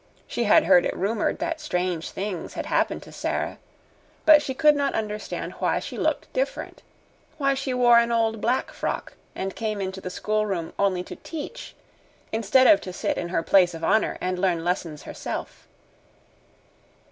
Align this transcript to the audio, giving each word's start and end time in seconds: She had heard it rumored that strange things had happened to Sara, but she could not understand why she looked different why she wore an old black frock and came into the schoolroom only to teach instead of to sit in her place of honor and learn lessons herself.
She 0.27 0.45
had 0.45 0.63
heard 0.63 0.83
it 0.83 0.97
rumored 0.97 1.37
that 1.37 1.61
strange 1.61 2.09
things 2.09 2.55
had 2.55 2.65
happened 2.65 3.03
to 3.03 3.11
Sara, 3.11 3.59
but 4.25 4.41
she 4.41 4.55
could 4.55 4.75
not 4.75 4.95
understand 4.95 5.51
why 5.59 5.77
she 5.77 5.95
looked 5.95 6.33
different 6.33 6.81
why 7.37 7.53
she 7.53 7.71
wore 7.71 7.99
an 7.99 8.11
old 8.11 8.41
black 8.41 8.71
frock 8.71 9.13
and 9.35 9.55
came 9.55 9.79
into 9.79 10.01
the 10.01 10.09
schoolroom 10.09 10.73
only 10.79 11.03
to 11.03 11.17
teach 11.17 11.75
instead 12.31 12.65
of 12.65 12.81
to 12.81 12.91
sit 12.91 13.15
in 13.15 13.29
her 13.29 13.43
place 13.43 13.75
of 13.75 13.83
honor 13.83 14.17
and 14.21 14.39
learn 14.39 14.65
lessons 14.65 15.03
herself. 15.03 15.67